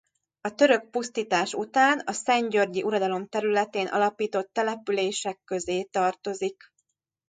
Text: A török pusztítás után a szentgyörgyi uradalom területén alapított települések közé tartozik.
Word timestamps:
A 0.41 0.55
török 0.55 0.89
pusztítás 0.91 1.53
után 1.53 1.99
a 1.99 2.11
szentgyörgyi 2.11 2.83
uradalom 2.83 3.27
területén 3.27 3.87
alapított 3.87 4.53
települések 4.53 5.39
közé 5.45 5.83
tartozik. 5.83 6.63